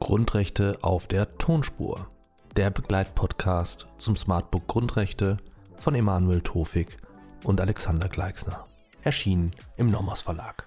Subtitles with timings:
[0.00, 2.08] Grundrechte auf der Tonspur.
[2.56, 5.36] Der Begleitpodcast zum Smartbook Grundrechte
[5.76, 6.96] von Emanuel Tofik
[7.44, 8.66] und Alexander Gleixner.
[9.02, 10.66] Erschienen im Nomos Verlag.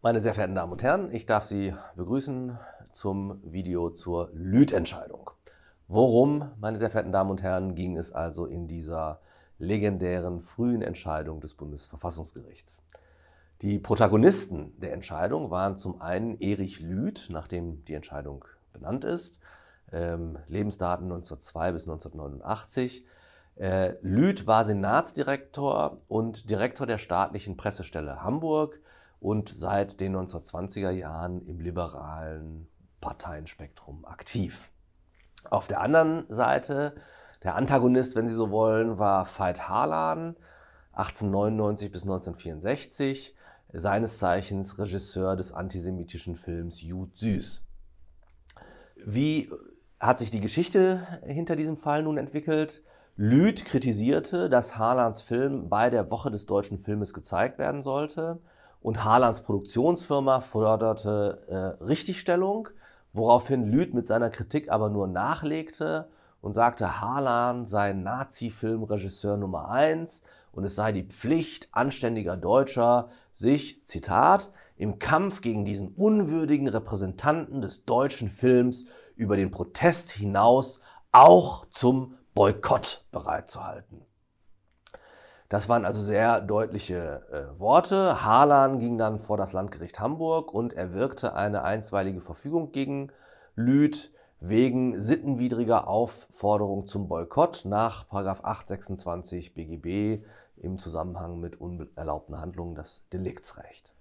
[0.00, 2.58] Meine sehr verehrten Damen und Herren, ich darf Sie begrüßen
[2.94, 5.30] zum Video zur Lüth-Entscheidung.
[5.88, 9.20] Worum, meine sehr verehrten Damen und Herren, ging es also in dieser
[9.58, 12.82] legendären frühen Entscheidung des Bundesverfassungsgerichts?
[13.62, 19.38] Die Protagonisten der Entscheidung waren zum einen Erich Lüth, nachdem die Entscheidung benannt ist,
[19.92, 23.06] ähm, Lebensdaten 1902 bis 1989.
[23.54, 28.80] Äh, Lüth war Senatsdirektor und Direktor der staatlichen Pressestelle Hamburg
[29.20, 32.66] und seit den 1920er Jahren im liberalen
[33.00, 34.68] Parteienspektrum aktiv.
[35.50, 36.94] Auf der anderen Seite,
[37.42, 40.36] der Antagonist, wenn Sie so wollen, war Veit Harlan,
[40.92, 43.34] 1899 bis 1964,
[43.72, 47.62] seines Zeichens Regisseur des antisemitischen Films Jud Süß.
[49.04, 49.50] Wie
[50.00, 52.82] hat sich die Geschichte hinter diesem Fall nun entwickelt?
[53.16, 58.40] Lüth kritisierte, dass Harlans Film bei der Woche des deutschen Filmes gezeigt werden sollte
[58.80, 62.68] und Harlands Produktionsfirma forderte äh, Richtigstellung,
[63.16, 66.08] woraufhin Lüth mit seiner Kritik aber nur nachlegte
[66.40, 70.22] und sagte, Harlan sei Nazi-Filmregisseur Nummer eins
[70.52, 77.62] und es sei die Pflicht anständiger Deutscher, sich, Zitat, im Kampf gegen diesen unwürdigen Repräsentanten
[77.62, 78.84] des deutschen Films
[79.16, 80.80] über den Protest hinaus
[81.12, 84.04] auch zum Boykott bereitzuhalten.
[85.48, 88.24] Das waren also sehr deutliche äh, Worte.
[88.24, 93.12] Harlan ging dann vor das Landgericht Hamburg und erwirkte eine einstweilige Verfügung gegen
[93.54, 100.24] Lüth wegen sittenwidriger Aufforderung zum Boykott nach 826 BGB
[100.56, 103.92] im Zusammenhang mit unerlaubten Handlungen das Deliktsrecht.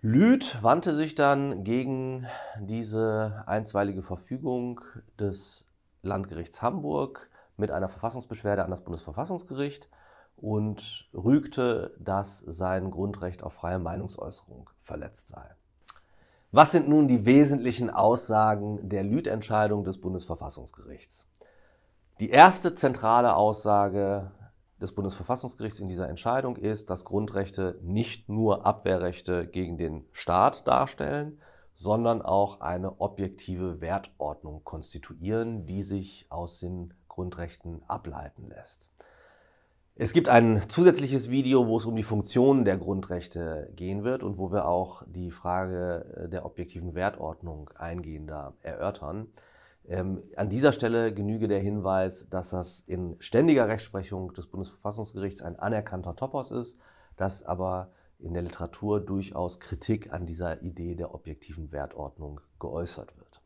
[0.00, 2.26] Lüth wandte sich dann gegen
[2.58, 4.80] diese einstweilige Verfügung
[5.18, 5.64] des
[6.02, 9.88] Landgerichts Hamburg mit einer Verfassungsbeschwerde an das Bundesverfassungsgericht
[10.36, 15.44] und rügte, dass sein Grundrecht auf freie Meinungsäußerung verletzt sei.
[16.50, 21.26] Was sind nun die wesentlichen Aussagen der Lüth-Entscheidung des Bundesverfassungsgerichts?
[22.20, 24.30] Die erste zentrale Aussage
[24.80, 31.40] des Bundesverfassungsgerichts in dieser Entscheidung ist, dass Grundrechte nicht nur Abwehrrechte gegen den Staat darstellen,
[31.74, 38.90] sondern auch eine objektive Wertordnung konstituieren, die sich aus den Grundrechten ableiten lässt.
[39.94, 44.38] Es gibt ein zusätzliches Video, wo es um die Funktionen der Grundrechte gehen wird und
[44.38, 49.28] wo wir auch die Frage der objektiven Wertordnung eingehender erörtern.
[49.86, 55.58] Ähm, an dieser Stelle genüge der Hinweis, dass das in ständiger Rechtsprechung des Bundesverfassungsgerichts ein
[55.58, 56.78] anerkannter Topos ist,
[57.18, 63.42] dass aber in der Literatur durchaus Kritik an dieser Idee der objektiven Wertordnung geäußert wird.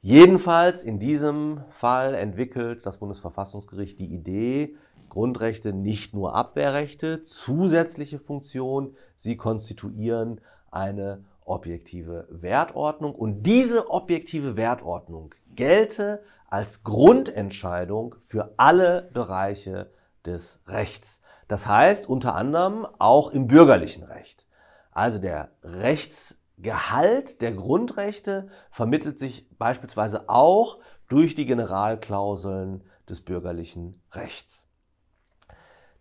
[0.00, 4.76] Jedenfalls in diesem Fall entwickelt das Bundesverfassungsgericht die Idee,
[5.08, 15.34] Grundrechte nicht nur Abwehrrechte, zusätzliche Funktion, sie konstituieren eine objektive Wertordnung und diese objektive Wertordnung
[15.54, 19.90] gelte als Grundentscheidung für alle Bereiche
[20.24, 21.20] des Rechts.
[21.46, 24.46] Das heißt unter anderem auch im bürgerlichen Recht.
[24.92, 34.67] Also der Rechtsgehalt der Grundrechte vermittelt sich beispielsweise auch durch die Generalklauseln des bürgerlichen Rechts.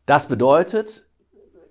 [0.07, 1.06] Das bedeutet,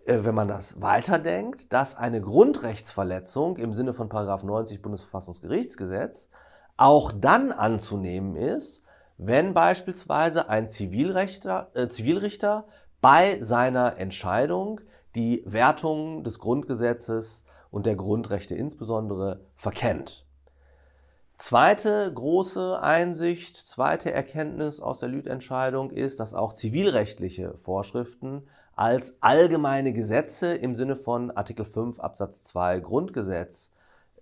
[0.05, 6.29] äh, wenn man das weiterdenkt, dass eine Grundrechtsverletzung im Sinne von 90 Bundesverfassungsgerichtsgesetz
[6.77, 8.83] auch dann anzunehmen ist,
[9.17, 12.67] wenn beispielsweise ein Zivilrichter, äh, Zivilrichter
[13.01, 14.83] bei seiner Entscheidung
[15.15, 20.26] die Wertungen des Grundgesetzes und der Grundrechte insbesondere verkennt.
[21.39, 29.93] Zweite große Einsicht, zweite Erkenntnis aus der Lüth-Entscheidung ist, dass auch zivilrechtliche Vorschriften als allgemeine
[29.93, 33.71] Gesetze im Sinne von Artikel 5 Absatz 2 Grundgesetz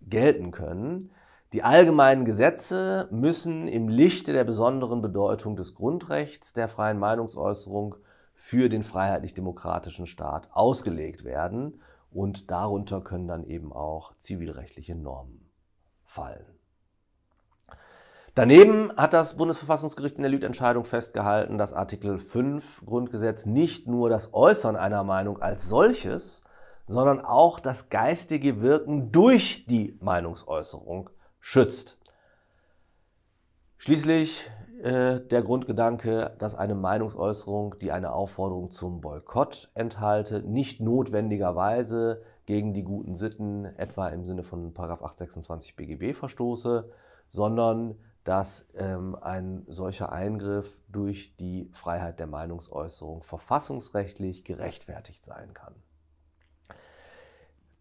[0.00, 1.12] gelten können.
[1.52, 7.94] Die allgemeinen Gesetze müssen im Lichte der besonderen Bedeutung des Grundrechts der freien Meinungsäußerung
[8.34, 15.48] für den freiheitlich-demokratischen Staat ausgelegt werden und darunter können dann eben auch zivilrechtliche Normen
[16.02, 16.53] fallen.
[18.34, 24.34] Daneben hat das Bundesverfassungsgericht in der Lüth-Entscheidung festgehalten, dass Artikel 5 Grundgesetz nicht nur das
[24.34, 26.42] Äußern einer Meinung als solches,
[26.88, 31.96] sondern auch das geistige Wirken durch die Meinungsäußerung schützt.
[33.78, 34.50] Schließlich
[34.82, 42.74] äh, der Grundgedanke, dass eine Meinungsäußerung, die eine Aufforderung zum Boykott enthalte, nicht notwendigerweise gegen
[42.74, 46.90] die guten Sitten, etwa im Sinne von 826 BGB verstoße,
[47.28, 55.74] sondern dass ähm, ein solcher Eingriff durch die Freiheit der Meinungsäußerung verfassungsrechtlich gerechtfertigt sein kann.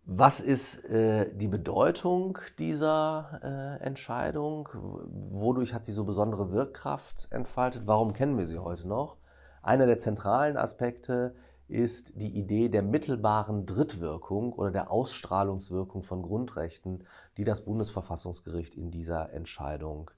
[0.06, 4.68] Was ist äh, die Bedeutung dieser äh, Entscheidung?
[4.74, 7.84] Wodurch hat sie so besondere Wirkkraft entfaltet?
[7.88, 9.16] Warum kennen wir sie heute noch?
[9.62, 11.36] Einer der zentralen Aspekte
[11.70, 17.06] ist die Idee der mittelbaren Drittwirkung oder der Ausstrahlungswirkung von Grundrechten,
[17.38, 20.12] die das Bundesverfassungsgericht in dieser Entscheidung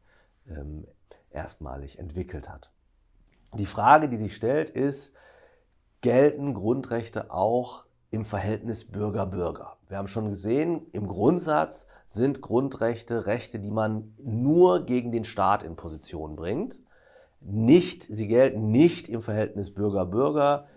[0.50, 0.86] ähm,
[1.30, 2.72] erstmalig entwickelt hat.
[3.54, 5.14] Die Frage, die sich stellt, ist,
[6.02, 9.78] gelten Grundrechte auch im Verhältnis Bürger-Bürger?
[9.88, 15.64] Wir haben schon gesehen, im Grundsatz sind Grundrechte Rechte, die man nur gegen den Staat
[15.64, 16.80] in Position bringt.
[17.40, 20.68] Nicht, sie gelten nicht im Verhältnis Bürger-Bürger,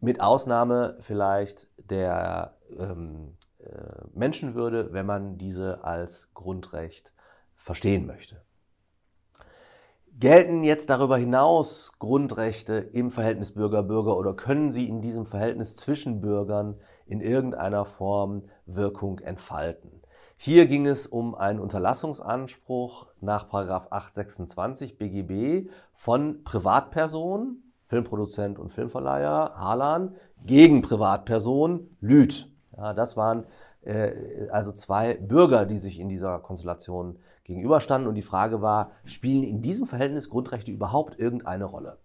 [0.00, 3.68] mit Ausnahme vielleicht der ähm, äh,
[4.14, 7.12] Menschenwürde, wenn man diese als Grundrecht
[7.56, 8.40] verstehen möchte.
[10.20, 16.20] Gelten jetzt darüber hinaus Grundrechte im Verhältnis Bürger-Bürger oder können sie in diesem Verhältnis zwischen
[16.20, 19.90] Bürgern in irgendeiner Form Wirkung entfalten?
[20.36, 30.14] Hier ging es um einen Unterlassungsanspruch nach 826 BGB von Privatpersonen, Filmproduzent und Filmverleiher Harlan,
[30.46, 32.48] gegen Privatperson Lüth.
[32.76, 33.46] Ja, das waren
[34.50, 38.08] also zwei Bürger, die sich in dieser Konstellation gegenüberstanden.
[38.08, 41.98] Und die Frage war, spielen in diesem Verhältnis Grundrechte überhaupt irgendeine Rolle?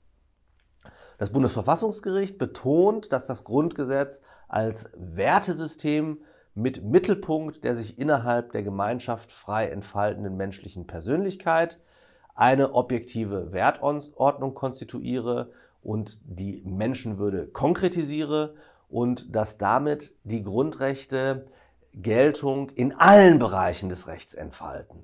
[1.18, 6.20] Das Bundesverfassungsgericht betont, dass das Grundgesetz als Wertesystem
[6.56, 11.80] mit Mittelpunkt der sich innerhalb der Gemeinschaft frei entfaltenden menschlichen Persönlichkeit
[12.36, 15.52] eine objektive Wertordnung konstituiere
[15.82, 18.56] und die Menschenwürde konkretisiere
[18.90, 21.44] und dass damit die Grundrechte
[21.94, 25.04] Geltung in allen Bereichen des Rechts entfalten.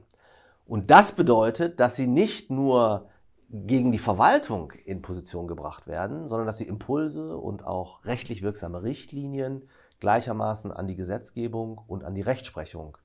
[0.65, 3.09] Und das bedeutet, dass sie nicht nur
[3.49, 8.83] gegen die Verwaltung in Position gebracht werden, sondern dass sie Impulse und auch rechtlich wirksame
[8.83, 12.97] Richtlinien gleichermaßen an die Gesetzgebung und an die Rechtsprechung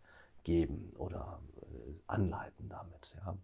[0.42, 3.14] geben oder äh, anleiten damit.
[3.24, 3.36] Ja.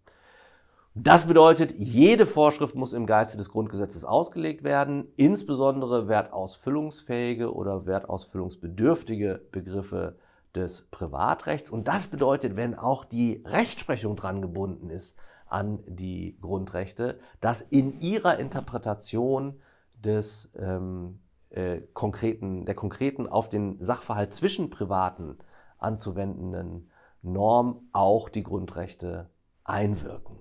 [0.94, 9.42] Das bedeutet, jede Vorschrift muss im Geiste des Grundgesetzes ausgelegt werden, insbesondere wertausfüllungsfähige oder wertausfüllungsbedürftige
[9.52, 10.16] Begriffe
[10.56, 11.70] des Privatrechts.
[11.70, 15.16] Und das bedeutet, wenn auch die Rechtsprechung dran gebunden ist
[15.48, 19.60] an die Grundrechte, dass in ihrer Interpretation
[19.94, 21.20] des ähm,
[21.50, 25.38] äh, konkreten, der konkreten auf den Sachverhalt zwischen Privaten
[25.78, 26.90] anzuwendenden
[27.22, 29.30] Norm auch die Grundrechte
[29.64, 30.36] einwirken.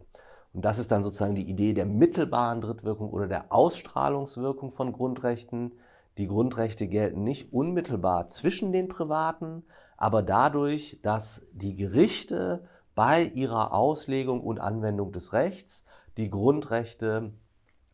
[0.53, 5.73] Und das ist dann sozusagen die Idee der mittelbaren Drittwirkung oder der Ausstrahlungswirkung von Grundrechten.
[6.17, 9.63] Die Grundrechte gelten nicht unmittelbar zwischen den Privaten,
[9.97, 15.83] aber dadurch, dass die Gerichte bei ihrer Auslegung und Anwendung des Rechts
[16.17, 17.33] die Grundrechte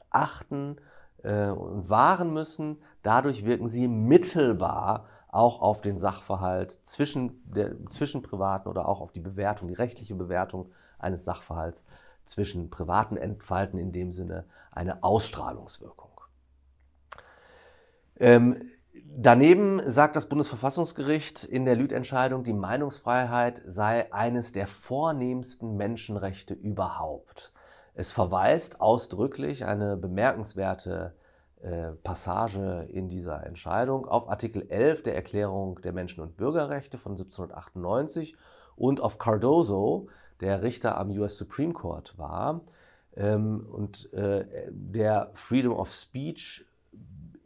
[0.10, 0.78] achten
[1.24, 8.22] äh, und wahren müssen, dadurch wirken sie mittelbar auch auf den Sachverhalt zwischen, der, zwischen
[8.22, 10.70] Privaten oder auch auf die Bewertung, die rechtliche Bewertung
[11.00, 11.86] eines Sachverhalts
[12.26, 16.22] zwischen Privaten entfalten, in dem Sinne eine Ausstrahlungswirkung.
[18.20, 18.62] Ähm,
[18.94, 27.54] Daneben sagt das Bundesverfassungsgericht in der Lüth-Entscheidung, die Meinungsfreiheit sei eines der vornehmsten Menschenrechte überhaupt.
[27.94, 31.14] Es verweist ausdrücklich eine bemerkenswerte
[31.62, 37.14] äh, Passage in dieser Entscheidung auf Artikel 11 der Erklärung der Menschen- und Bürgerrechte von
[37.14, 38.36] 1798
[38.76, 40.08] und auf Cardozo,
[40.40, 42.62] der Richter am US Supreme Court war
[43.16, 46.66] ähm, und äh, der Freedom of Speech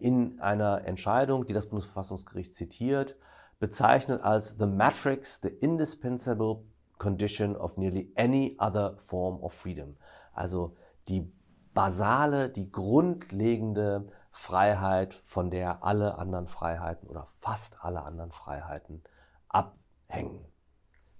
[0.05, 3.17] in einer Entscheidung, die das Bundesverfassungsgericht zitiert,
[3.59, 6.63] bezeichnet als the matrix, the indispensable
[6.99, 9.97] condition of nearly any other form of freedom.
[10.31, 10.75] Also
[11.07, 11.33] die
[11.73, 19.01] basale, die grundlegende Freiheit, von der alle anderen Freiheiten oder fast alle anderen Freiheiten
[19.49, 20.45] abhängen.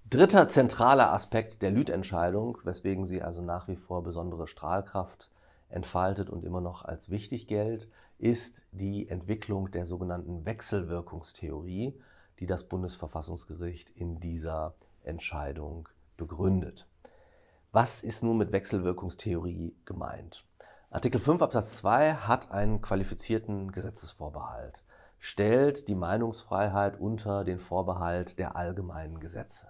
[0.07, 5.31] Dritter zentraler Aspekt der Lüth-Entscheidung, weswegen sie also nach wie vor besondere Strahlkraft
[5.69, 11.99] entfaltet und immer noch als wichtig gilt, ist die Entwicklung der sogenannten Wechselwirkungstheorie,
[12.39, 16.87] die das Bundesverfassungsgericht in dieser Entscheidung begründet.
[17.71, 20.45] Was ist nun mit Wechselwirkungstheorie gemeint?
[20.89, 24.85] Artikel 5 Absatz 2 hat einen qualifizierten Gesetzesvorbehalt,
[25.19, 29.67] stellt die Meinungsfreiheit unter den Vorbehalt der allgemeinen Gesetze.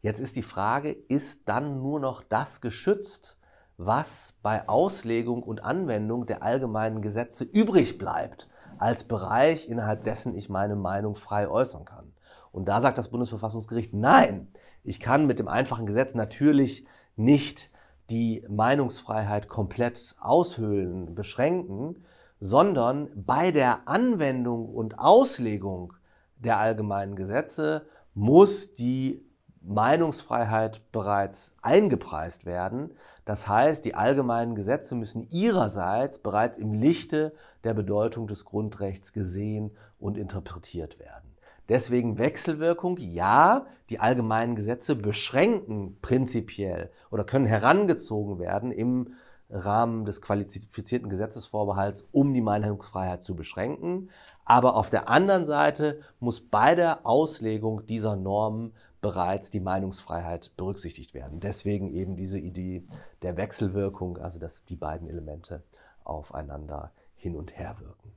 [0.00, 3.36] Jetzt ist die Frage, ist dann nur noch das geschützt,
[3.76, 10.48] was bei Auslegung und Anwendung der allgemeinen Gesetze übrig bleibt als Bereich, innerhalb dessen ich
[10.48, 12.12] meine Meinung frei äußern kann.
[12.52, 14.48] Und da sagt das Bundesverfassungsgericht, nein,
[14.84, 17.70] ich kann mit dem einfachen Gesetz natürlich nicht
[18.10, 22.04] die Meinungsfreiheit komplett aushöhlen, beschränken,
[22.38, 25.94] sondern bei der Anwendung und Auslegung
[26.36, 29.23] der allgemeinen Gesetze muss die
[29.66, 32.90] Meinungsfreiheit bereits eingepreist werden.
[33.24, 37.32] Das heißt, die allgemeinen Gesetze müssen ihrerseits bereits im Lichte
[37.64, 41.34] der Bedeutung des Grundrechts gesehen und interpretiert werden.
[41.70, 49.14] Deswegen Wechselwirkung, ja, die allgemeinen Gesetze beschränken prinzipiell oder können herangezogen werden im
[49.48, 54.10] Rahmen des qualifizierten Gesetzesvorbehalts, um die Meinungsfreiheit zu beschränken.
[54.44, 61.12] Aber auf der anderen Seite muss bei der Auslegung dieser Normen bereits die Meinungsfreiheit berücksichtigt
[61.12, 61.38] werden.
[61.38, 62.86] Deswegen eben diese Idee
[63.20, 65.62] der Wechselwirkung, also dass die beiden Elemente
[66.04, 68.12] aufeinander hin und her wirken.